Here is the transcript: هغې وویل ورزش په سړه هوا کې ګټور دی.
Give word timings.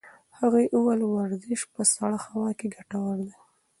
هغې 0.39 0.63
وویل 0.75 1.01
ورزش 1.05 1.61
په 1.73 1.81
سړه 1.93 2.17
هوا 2.27 2.49
کې 2.59 2.67
ګټور 2.75 3.17
دی. 3.27 3.33